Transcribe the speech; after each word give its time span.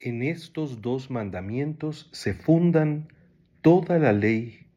En 0.00 0.22
estos 0.22 0.80
dos 0.80 1.10
mandamientos 1.10 2.08
se 2.12 2.32
fundan 2.32 3.08
toda 3.62 3.98
la 3.98 4.12
ley 4.12 4.68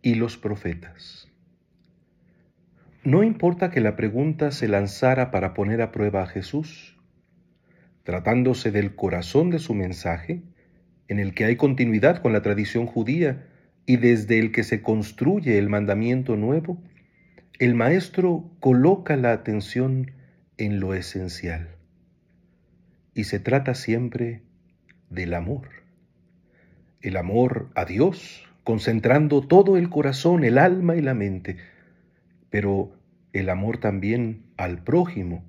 y 0.00 0.14
los 0.14 0.36
profetas. 0.36 1.28
No 3.02 3.24
importa 3.24 3.72
que 3.72 3.80
la 3.80 3.96
pregunta 3.96 4.52
se 4.52 4.68
lanzara 4.68 5.32
para 5.32 5.54
poner 5.54 5.82
a 5.82 5.90
prueba 5.90 6.22
a 6.22 6.28
Jesús, 6.28 6.96
tratándose 8.04 8.70
del 8.70 8.94
corazón 8.94 9.50
de 9.50 9.58
su 9.58 9.74
mensaje, 9.74 10.44
en 11.08 11.18
el 11.18 11.34
que 11.34 11.46
hay 11.46 11.56
continuidad 11.56 12.22
con 12.22 12.32
la 12.32 12.42
tradición 12.42 12.86
judía 12.86 13.48
y 13.86 13.96
desde 13.96 14.38
el 14.38 14.52
que 14.52 14.62
se 14.62 14.82
construye 14.82 15.58
el 15.58 15.68
mandamiento 15.68 16.36
nuevo, 16.36 16.80
el 17.58 17.74
Maestro 17.74 18.48
coloca 18.60 19.16
la 19.16 19.32
atención 19.32 20.12
en 20.58 20.78
lo 20.78 20.94
esencial. 20.94 21.70
Y 23.14 23.24
se 23.24 23.40
trata 23.40 23.74
siempre 23.74 24.44
del 25.10 25.34
amor. 25.34 25.68
El 27.02 27.16
amor 27.16 27.68
a 27.74 27.84
Dios, 27.84 28.48
concentrando 28.64 29.42
todo 29.42 29.76
el 29.76 29.90
corazón, 29.90 30.44
el 30.44 30.56
alma 30.56 30.96
y 30.96 31.02
la 31.02 31.14
mente, 31.14 31.56
pero 32.48 32.92
el 33.32 33.48
amor 33.48 33.78
también 33.78 34.42
al 34.56 34.82
prójimo, 34.82 35.44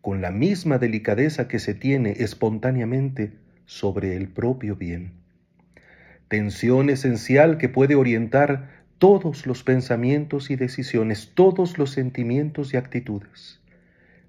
con 0.00 0.20
la 0.20 0.30
misma 0.30 0.78
delicadeza 0.78 1.46
que 1.46 1.58
se 1.58 1.74
tiene 1.74 2.12
espontáneamente 2.18 3.32
sobre 3.66 4.16
el 4.16 4.28
propio 4.28 4.74
bien. 4.74 5.12
Tensión 6.28 6.90
esencial 6.90 7.58
que 7.58 7.68
puede 7.68 7.94
orientar 7.94 8.82
todos 8.98 9.46
los 9.46 9.62
pensamientos 9.62 10.50
y 10.50 10.56
decisiones, 10.56 11.32
todos 11.34 11.78
los 11.78 11.90
sentimientos 11.90 12.72
y 12.72 12.76
actitudes. 12.76 13.60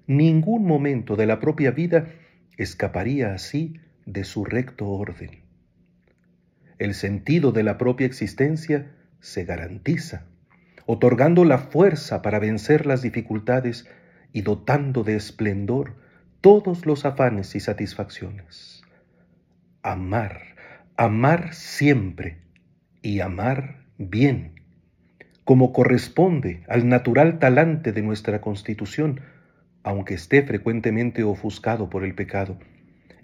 Ningún 0.06 0.66
momento 0.66 1.16
de 1.16 1.26
la 1.26 1.40
propia 1.40 1.70
vida 1.70 2.08
escaparía 2.56 3.32
así 3.34 3.80
de 4.06 4.24
su 4.24 4.44
recto 4.44 4.88
orden. 4.88 5.42
El 6.78 6.94
sentido 6.94 7.52
de 7.52 7.62
la 7.62 7.78
propia 7.78 8.06
existencia 8.06 8.90
se 9.20 9.44
garantiza, 9.44 10.26
otorgando 10.86 11.44
la 11.44 11.58
fuerza 11.58 12.20
para 12.20 12.38
vencer 12.38 12.86
las 12.86 13.02
dificultades 13.02 13.88
y 14.32 14.42
dotando 14.42 15.04
de 15.04 15.16
esplendor 15.16 15.94
todos 16.40 16.84
los 16.84 17.04
afanes 17.04 17.54
y 17.54 17.60
satisfacciones. 17.60 18.82
Amar, 19.82 20.42
amar 20.96 21.54
siempre 21.54 22.38
y 23.02 23.20
amar 23.20 23.84
bien, 23.98 24.60
como 25.44 25.72
corresponde 25.72 26.64
al 26.68 26.88
natural 26.88 27.38
talante 27.38 27.92
de 27.92 28.02
nuestra 28.02 28.40
constitución, 28.40 29.20
aunque 29.82 30.14
esté 30.14 30.42
frecuentemente 30.42 31.22
ofuscado 31.22 31.88
por 31.88 32.04
el 32.04 32.14
pecado 32.14 32.58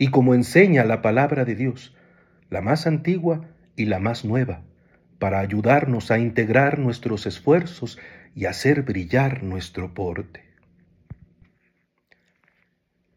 y 0.01 0.09
como 0.09 0.34
enseña 0.34 0.83
la 0.83 1.03
palabra 1.03 1.45
de 1.45 1.55
Dios, 1.55 1.95
la 2.48 2.62
más 2.62 2.87
antigua 2.87 3.51
y 3.77 3.84
la 3.84 3.98
más 3.98 4.25
nueva, 4.25 4.62
para 5.19 5.41
ayudarnos 5.41 6.11
a 6.11 6.19
integrar 6.19 6.79
nuestros 6.79 7.27
esfuerzos 7.27 7.98
y 8.34 8.47
hacer 8.47 8.81
brillar 8.81 9.43
nuestro 9.43 9.93
porte. 9.93 10.43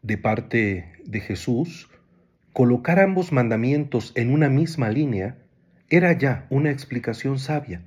De 0.02 0.17
parte 0.17 0.92
de 1.06 1.22
Jesús, 1.22 1.89
colocar 2.52 3.00
ambos 3.00 3.31
mandamientos 3.31 4.11
en 4.16 4.34
una 4.34 4.50
misma 4.50 4.89
línea 4.89 5.38
era 5.89 6.11
ya 6.11 6.48
una 6.50 6.70
explicación 6.70 7.39
sabia, 7.39 7.81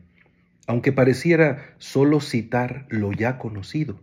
aunque 0.66 0.92
pareciera 0.92 1.74
solo 1.76 2.22
citar 2.22 2.86
lo 2.88 3.12
ya 3.12 3.36
conocido. 3.36 4.00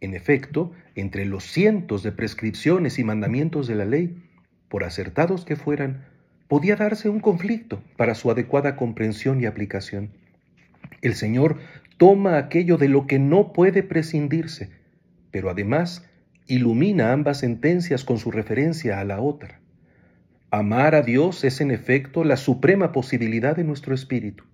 En 0.00 0.14
efecto, 0.14 0.72
entre 0.94 1.24
los 1.24 1.44
cientos 1.44 2.02
de 2.02 2.12
prescripciones 2.12 2.98
y 2.98 3.04
mandamientos 3.04 3.66
de 3.66 3.74
la 3.74 3.84
ley, 3.84 4.22
por 4.68 4.84
acertados 4.84 5.44
que 5.44 5.56
fueran, 5.56 6.04
podía 6.48 6.76
darse 6.76 7.08
un 7.08 7.20
conflicto 7.20 7.82
para 7.96 8.14
su 8.14 8.30
adecuada 8.30 8.76
comprensión 8.76 9.40
y 9.40 9.46
aplicación. 9.46 10.10
El 11.00 11.14
Señor 11.14 11.58
toma 11.96 12.38
aquello 12.38 12.76
de 12.76 12.88
lo 12.88 13.06
que 13.06 13.18
no 13.18 13.52
puede 13.52 13.82
prescindirse, 13.82 14.70
pero 15.30 15.50
además 15.50 16.08
ilumina 16.46 17.12
ambas 17.12 17.38
sentencias 17.38 18.04
con 18.04 18.18
su 18.18 18.30
referencia 18.30 19.00
a 19.00 19.04
la 19.04 19.20
otra. 19.20 19.60
Amar 20.50 20.94
a 20.94 21.02
Dios 21.02 21.42
es 21.44 21.60
en 21.60 21.70
efecto 21.70 22.22
la 22.22 22.36
suprema 22.36 22.92
posibilidad 22.92 23.56
de 23.56 23.64
nuestro 23.64 23.94
espíritu. 23.94 24.44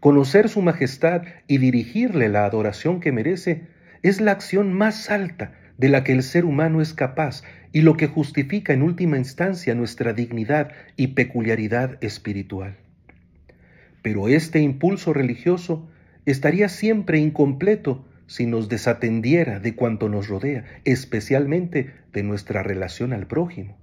Conocer 0.00 0.48
su 0.48 0.62
majestad 0.62 1.22
y 1.46 1.58
dirigirle 1.58 2.28
la 2.28 2.44
adoración 2.44 3.00
que 3.00 3.12
merece 3.12 3.66
es 4.02 4.20
la 4.20 4.32
acción 4.32 4.72
más 4.72 5.10
alta 5.10 5.52
de 5.76 5.88
la 5.88 6.04
que 6.04 6.12
el 6.12 6.22
ser 6.22 6.44
humano 6.44 6.80
es 6.80 6.92
capaz 6.92 7.42
y 7.72 7.82
lo 7.82 7.96
que 7.96 8.06
justifica 8.06 8.72
en 8.72 8.82
última 8.82 9.18
instancia 9.18 9.74
nuestra 9.74 10.12
dignidad 10.12 10.72
y 10.96 11.08
peculiaridad 11.08 12.02
espiritual. 12.02 12.76
Pero 14.02 14.28
este 14.28 14.60
impulso 14.60 15.12
religioso 15.12 15.88
estaría 16.26 16.68
siempre 16.68 17.18
incompleto 17.18 18.04
si 18.26 18.46
nos 18.46 18.68
desatendiera 18.68 19.60
de 19.60 19.74
cuanto 19.74 20.08
nos 20.08 20.28
rodea, 20.28 20.64
especialmente 20.84 21.92
de 22.12 22.22
nuestra 22.22 22.62
relación 22.62 23.12
al 23.12 23.26
prójimo. 23.26 23.76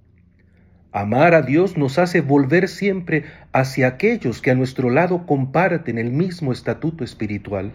Amar 0.92 1.34
a 1.34 1.42
Dios 1.42 1.76
nos 1.76 2.00
hace 2.00 2.22
volver 2.22 2.70
siempre 2.70 3.26
hacia 3.52 3.88
aquellos 3.88 4.42
que 4.42 4.52
a 4.52 4.56
nuestro 4.56 4.90
lado 4.90 5.26
comparten 5.26 5.98
el 5.98 6.12
mismo 6.12 6.54
estatuto 6.54 7.04
espiritual. 7.04 7.74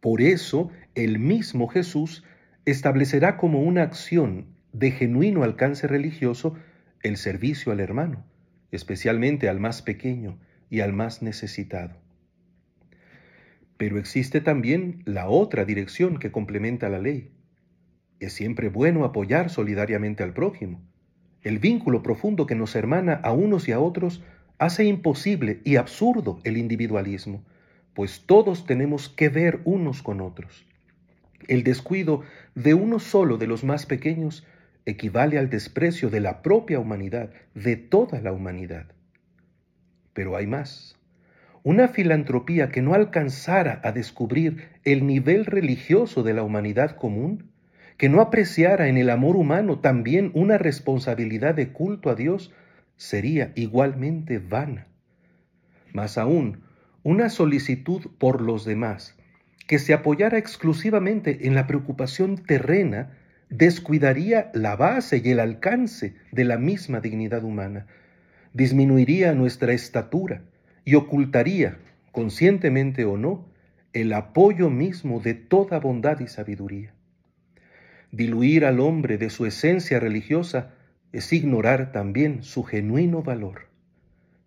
Por 0.00 0.22
eso 0.22 0.70
el 0.94 1.18
mismo 1.18 1.68
Jesús 1.68 2.24
establecerá 2.64 3.36
como 3.36 3.62
una 3.62 3.82
acción 3.82 4.46
de 4.72 4.90
genuino 4.90 5.42
alcance 5.42 5.86
religioso 5.86 6.56
el 7.02 7.16
servicio 7.16 7.72
al 7.72 7.80
hermano, 7.80 8.24
especialmente 8.70 9.48
al 9.48 9.60
más 9.60 9.82
pequeño 9.82 10.38
y 10.68 10.80
al 10.80 10.92
más 10.92 11.22
necesitado. 11.22 11.96
Pero 13.76 13.98
existe 13.98 14.40
también 14.40 15.02
la 15.06 15.28
otra 15.28 15.64
dirección 15.64 16.18
que 16.18 16.30
complementa 16.30 16.88
la 16.88 16.98
ley. 16.98 17.32
Es 18.20 18.34
siempre 18.34 18.68
bueno 18.68 19.04
apoyar 19.04 19.48
solidariamente 19.48 20.22
al 20.22 20.34
prójimo. 20.34 20.82
El 21.42 21.58
vínculo 21.58 22.02
profundo 22.02 22.46
que 22.46 22.54
nos 22.54 22.76
hermana 22.76 23.14
a 23.14 23.32
unos 23.32 23.68
y 23.68 23.72
a 23.72 23.80
otros 23.80 24.22
hace 24.58 24.84
imposible 24.84 25.62
y 25.64 25.76
absurdo 25.76 26.38
el 26.44 26.58
individualismo, 26.58 27.42
pues 27.94 28.22
todos 28.26 28.66
tenemos 28.66 29.08
que 29.08 29.28
ver 29.28 29.60
unos 29.64 30.02
con 30.02 30.20
otros. 30.20 30.66
El 31.48 31.64
descuido 31.64 32.22
de 32.54 32.74
uno 32.74 32.98
solo 32.98 33.38
de 33.38 33.46
los 33.46 33.64
más 33.64 33.86
pequeños 33.86 34.46
equivale 34.86 35.38
al 35.38 35.50
desprecio 35.50 36.10
de 36.10 36.20
la 36.20 36.42
propia 36.42 36.78
humanidad, 36.78 37.30
de 37.54 37.76
toda 37.76 38.20
la 38.20 38.32
humanidad. 38.32 38.86
Pero 40.12 40.36
hay 40.36 40.46
más. 40.46 40.96
Una 41.62 41.88
filantropía 41.88 42.70
que 42.70 42.82
no 42.82 42.94
alcanzara 42.94 43.80
a 43.84 43.92
descubrir 43.92 44.68
el 44.84 45.06
nivel 45.06 45.44
religioso 45.44 46.22
de 46.22 46.32
la 46.32 46.42
humanidad 46.42 46.96
común, 46.96 47.50
que 47.98 48.08
no 48.08 48.22
apreciara 48.22 48.88
en 48.88 48.96
el 48.96 49.10
amor 49.10 49.36
humano 49.36 49.80
también 49.80 50.30
una 50.34 50.56
responsabilidad 50.56 51.54
de 51.54 51.68
culto 51.72 52.08
a 52.08 52.14
Dios, 52.14 52.50
sería 52.96 53.52
igualmente 53.56 54.38
vana. 54.38 54.86
Más 55.92 56.16
aún, 56.16 56.62
una 57.02 57.30
solicitud 57.30 58.02
por 58.18 58.40
los 58.40 58.64
demás, 58.64 59.16
que 59.66 59.78
se 59.78 59.94
apoyara 59.94 60.36
exclusivamente 60.36 61.46
en 61.46 61.54
la 61.54 61.66
preocupación 61.66 62.36
terrena, 62.36 63.16
descuidaría 63.48 64.50
la 64.52 64.76
base 64.76 65.22
y 65.24 65.30
el 65.30 65.40
alcance 65.40 66.14
de 66.32 66.44
la 66.44 66.58
misma 66.58 67.00
dignidad 67.00 67.44
humana, 67.44 67.86
disminuiría 68.52 69.32
nuestra 69.32 69.72
estatura 69.72 70.42
y 70.84 70.94
ocultaría, 70.94 71.78
conscientemente 72.12 73.04
o 73.04 73.16
no, 73.16 73.48
el 73.92 74.12
apoyo 74.12 74.70
mismo 74.70 75.20
de 75.20 75.34
toda 75.34 75.78
bondad 75.78 76.20
y 76.20 76.26
sabiduría. 76.26 76.92
Diluir 78.12 78.64
al 78.64 78.80
hombre 78.80 79.18
de 79.18 79.30
su 79.30 79.46
esencia 79.46 80.00
religiosa 80.00 80.74
es 81.12 81.32
ignorar 81.32 81.92
también 81.92 82.42
su 82.42 82.62
genuino 82.64 83.22
valor. 83.22 83.69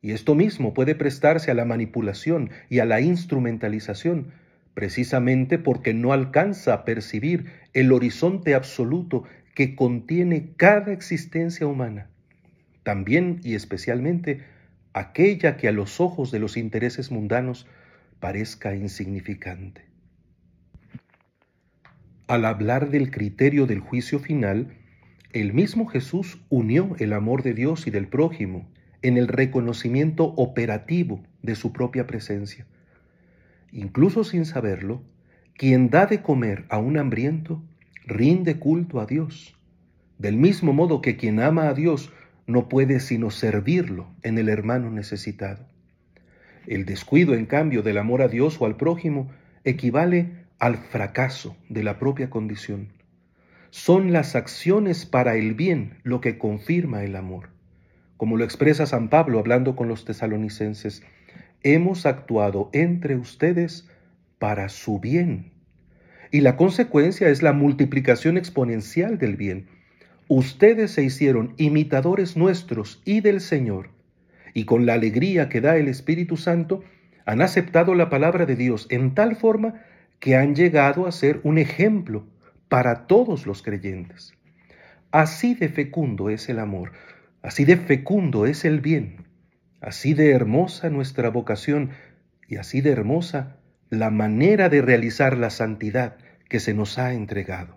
Y 0.04 0.12
esto 0.12 0.36
mismo 0.36 0.74
puede 0.74 0.96
prestarse 0.96 1.50
a 1.50 1.54
la 1.54 1.64
manipulación 1.64 2.52
y 2.70 2.80
a 2.80 2.86
la 2.86 3.00
instrumentalización 3.00 4.34
precisamente 4.74 5.58
porque 5.58 5.94
no 5.94 6.12
alcanza 6.12 6.74
a 6.74 6.84
percibir 6.84 7.46
el 7.74 7.92
horizonte 7.94 8.54
absoluto 8.54 9.24
que 9.56 9.76
contiene 9.76 10.50
cada 10.58 10.92
existencia 10.92 11.68
humana, 11.68 12.10
también 12.84 13.40
y 13.44 13.56
especialmente 13.56 14.44
aquella 14.92 15.56
que 15.56 15.70
a 15.70 15.72
los 15.72 16.02
ojos 16.02 16.32
de 16.32 16.40
los 16.40 16.58
intereses 16.58 17.10
mundanos 17.10 17.66
parezca 18.20 18.76
insignificante. 18.76 19.86
Al 22.28 22.44
hablar 22.44 22.90
del 22.90 23.10
criterio 23.10 23.68
del 23.68 23.80
juicio 23.80 24.20
final, 24.20 24.76
el 25.32 25.54
mismo 25.54 25.86
Jesús 25.86 26.42
unió 26.50 26.94
el 27.00 27.14
amor 27.14 27.42
de 27.42 27.54
Dios 27.54 27.88
y 27.88 27.92
del 27.92 28.10
prójimo 28.10 28.68
en 29.04 29.18
el 29.18 29.28
reconocimiento 29.28 30.34
operativo 30.36 31.22
de 31.42 31.56
su 31.56 31.72
propia 31.72 32.08
presencia 32.08 32.66
incluso 33.74 34.24
sin 34.24 34.46
saberlo, 34.46 35.02
quien 35.56 35.90
da 35.90 36.06
de 36.06 36.22
comer 36.22 36.66
a 36.70 36.78
un 36.78 36.98
hambriento, 36.98 37.62
rinde 38.06 38.60
culto 38.60 39.02
a 39.02 39.06
Dios. 39.06 39.56
Del 40.20 40.38
mismo 40.38 40.74
modo 40.74 41.02
que 41.02 41.18
quien 41.18 41.40
ama 41.40 41.68
a 41.68 41.74
Dios 41.74 42.14
no 42.46 42.70
puede 42.70 43.00
sino 43.00 43.32
servirlo 43.32 44.08
en 44.22 44.38
el 44.38 44.48
hermano 44.48 44.90
necesitado. 44.90 45.66
El 46.68 46.86
descuido, 46.86 47.34
en 47.34 47.46
cambio, 47.46 47.82
del 47.82 47.98
amor 47.98 48.22
a 48.22 48.28
Dios 48.28 48.62
o 48.62 48.66
al 48.66 48.78
prójimo 48.78 49.30
equivale 49.64 50.32
al 50.60 50.78
fracaso 50.78 51.58
de 51.68 51.84
la 51.84 52.00
propia 52.00 52.30
condición. 52.30 52.90
Son 53.70 54.14
las 54.14 54.36
acciones 54.36 55.06
para 55.06 55.36
el 55.36 55.56
bien 55.56 55.98
lo 56.04 56.22
que 56.22 56.38
confirma 56.38 57.04
el 57.04 57.16
amor. 57.16 57.50
Como 58.24 58.38
lo 58.38 58.46
expresa 58.46 58.86
San 58.86 59.10
Pablo 59.10 59.38
hablando 59.38 59.76
con 59.76 59.90
los 59.90 60.06
tesalonicenses, 60.06 61.04
hemos 61.62 62.06
actuado 62.06 62.70
entre 62.72 63.18
ustedes 63.18 63.90
para 64.40 64.70
su 64.70 65.02
bien. 65.02 65.52
Y 66.32 66.40
la 66.40 66.56
consecuencia 66.56 67.28
es 67.28 67.44
la 67.44 67.52
multiplicación 67.52 68.38
exponencial 68.38 69.18
del 69.18 69.36
bien. 69.36 69.68
Ustedes 70.30 70.92
se 70.92 71.04
hicieron 71.04 71.54
imitadores 71.58 72.38
nuestros 72.38 73.02
y 73.04 73.20
del 73.20 73.42
Señor, 73.42 73.90
y 74.54 74.64
con 74.64 74.86
la 74.86 74.94
alegría 74.94 75.50
que 75.50 75.60
da 75.60 75.76
el 75.76 75.90
Espíritu 75.90 76.38
Santo, 76.38 76.82
han 77.26 77.42
aceptado 77.42 77.94
la 77.94 78.10
palabra 78.10 78.46
de 78.46 78.56
Dios 78.56 78.88
en 78.90 79.16
tal 79.16 79.36
forma 79.36 79.82
que 80.22 80.38
han 80.38 80.56
llegado 80.56 81.08
a 81.08 81.12
ser 81.12 81.42
un 81.44 81.58
ejemplo 81.58 82.26
para 82.70 83.06
todos 83.06 83.46
los 83.46 83.64
creyentes. 83.64 84.34
Así 85.12 85.56
de 85.56 85.68
fecundo 85.68 86.30
es 86.30 86.48
el 86.48 86.60
amor, 86.60 86.94
así 87.44 87.66
de 87.66 87.78
fecundo 87.78 88.48
es 88.48 88.66
el 88.66 88.80
bien, 88.80 89.28
así 89.82 90.14
de 90.14 90.32
hermosa 90.32 90.90
nuestra 90.90 91.30
vocación 91.30 91.92
y 92.48 92.56
así 92.56 92.82
de 92.82 92.92
hermosa 92.92 93.58
la 93.90 94.10
manera 94.10 94.70
de 94.70 94.82
realizar 94.82 95.38
la 95.38 95.52
santidad 95.52 96.18
que 96.50 96.60
se 96.60 96.74
nos 96.74 96.98
ha 96.98 97.14
entregado. 97.14 97.76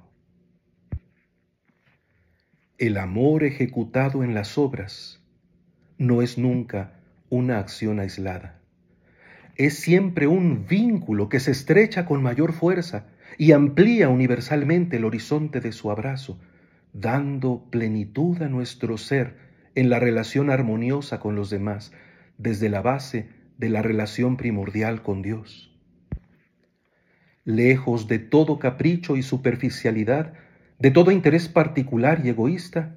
El 2.79 2.97
amor 2.97 3.43
ejecutado 3.45 4.23
en 4.23 4.35
las 4.35 4.57
obras 4.57 5.21
no 5.99 6.23
es 6.23 6.39
nunca 6.39 7.01
una 7.29 7.59
acción 7.59 8.01
aislada. 8.01 8.61
Es 9.57 9.79
siempre 9.79 10.27
un 10.27 10.67
vínculo 10.67 11.29
que 11.29 11.41
se 11.41 11.51
estrecha 11.51 12.05
con 12.05 12.23
mayor 12.23 12.53
fuerza 12.53 13.07
y 13.37 13.53
amplía 13.53 14.11
universalmente 14.11 14.99
el 14.99 15.07
horizonte 15.07 15.61
de 15.61 15.73
su 15.73 15.91
abrazo, 15.91 16.39
dando 16.93 17.69
plenitud 17.71 18.41
a 18.43 18.49
nuestro 18.49 18.97
ser 18.99 19.45
en 19.76 19.90
la 19.90 20.00
relación 20.00 20.50
armoniosa 20.50 21.20
con 21.20 21.37
los 21.37 21.50
demás, 21.50 21.93
desde 22.38 22.69
la 22.69 22.82
base 22.82 23.28
de 23.58 23.69
la 23.69 23.82
relación 23.82 24.37
primordial 24.37 25.02
con 25.02 25.23
Dios. 25.23 25.73
Lejos 27.44 28.08
de 28.08 28.19
todo 28.19 28.58
capricho 28.58 29.17
y 29.17 29.23
superficialidad, 29.23 30.32
de 30.78 30.90
todo 30.90 31.11
interés 31.12 31.49
particular 31.49 32.23
y 32.25 32.31
egoísta, 32.31 32.96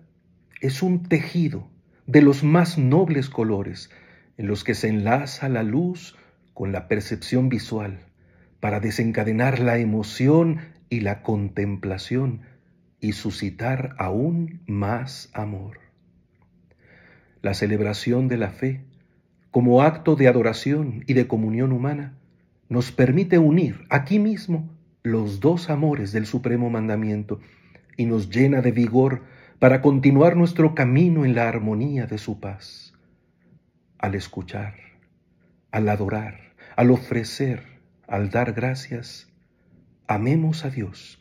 es 0.61 0.81
un 0.81 1.03
tejido 1.03 1.69
de 2.07 2.21
los 2.21 2.43
más 2.43 2.77
nobles 2.77 3.29
colores 3.29 3.91
en 4.37 4.47
los 4.47 4.63
que 4.63 4.73
se 4.73 4.87
enlaza 4.87 5.49
la 5.49 5.63
luz 5.63 6.17
con 6.53 6.71
la 6.71 6.87
percepción 6.87 7.49
visual 7.49 7.99
para 8.59 8.79
desencadenar 8.79 9.59
la 9.59 9.77
emoción 9.77 10.59
y 10.89 11.01
la 11.01 11.21
contemplación 11.21 12.41
y 12.99 13.13
suscitar 13.13 13.95
aún 13.97 14.61
más 14.65 15.29
amor. 15.33 15.88
La 17.41 17.53
celebración 17.53 18.27
de 18.27 18.38
la 18.38 18.50
fe 18.50 18.83
como 19.51 19.81
acto 19.81 20.15
de 20.15 20.27
adoración 20.27 21.03
y 21.07 21.13
de 21.13 21.27
comunión 21.27 21.71
humana, 21.71 22.13
nos 22.68 22.91
permite 22.91 23.39
unir 23.39 23.86
aquí 23.89 24.19
mismo 24.19 24.69
los 25.01 25.39
dos 25.39 25.69
amores 25.69 26.12
del 26.12 26.27
supremo 26.27 26.69
mandamiento 26.69 27.39
y 27.97 28.06
nos 28.06 28.30
llena 28.30 28.62
de 28.62 28.71
vigor 28.71 29.24
para 29.57 29.81
continuar 29.81 30.36
nuestro 30.36 30.75
camino 30.75 31.25
en 31.25 31.33
la 31.33 31.50
armonía 31.50 32.06
de 32.06 32.19
su 32.19 32.39
paz. 32.39 32.94
Al 33.97 34.13
escuchar, 34.13 34.75
al 35.71 35.89
adorar, 35.89 36.53
al 36.75 36.92
ofrecer, 36.92 37.63
al 38.07 38.30
dar 38.30 38.53
gracias, 38.53 39.30
amemos 40.07 40.63
a 40.63 40.69
Dios 40.69 41.19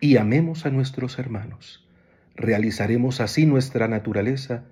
y 0.00 0.16
amemos 0.16 0.66
a 0.66 0.70
nuestros 0.70 1.18
hermanos. 1.18 1.88
Realizaremos 2.34 3.20
así 3.20 3.46
nuestra 3.46 3.88
naturaleza 3.88 4.64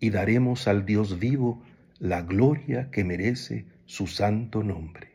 y 0.00 0.10
daremos 0.10 0.68
al 0.68 0.84
Dios 0.84 1.18
vivo 1.18 1.62
la 1.98 2.22
gloria 2.22 2.90
que 2.90 3.04
merece 3.04 3.64
su 3.86 4.06
santo 4.06 4.62
nombre. 4.62 5.07